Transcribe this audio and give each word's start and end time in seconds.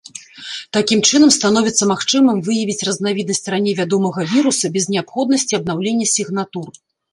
Такім 0.77 0.99
чынам 1.09 1.29
становіцца 1.35 1.83
магчымым 1.91 2.37
выявіць 2.47 2.85
разнавіднасць 2.89 3.51
раней 3.57 3.77
вядомага 3.81 4.21
віруса 4.35 4.73
без 4.79 4.91
неабходнасці 4.95 5.53
абнаўлення 5.61 6.11
сігнатур. 6.17 6.69